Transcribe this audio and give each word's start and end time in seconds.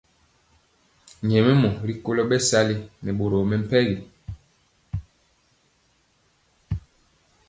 Nyɛmemɔ 1.27 1.69
rikolo 1.87 2.21
bɛsali 2.29 2.75
nɛ 3.03 3.11
boro 3.17 3.37
mɛmpegi. 3.49 3.97